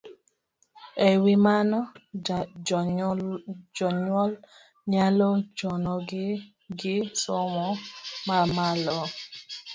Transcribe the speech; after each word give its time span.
E 1.07 1.09
wi 1.23 1.33
mano, 1.45 1.79
jonyuol 3.83 4.31
nyalo 4.91 5.29
chunogi 5.57 6.25
gi 6.79 6.95
somo 7.21 7.67
mamalo. 8.27 8.99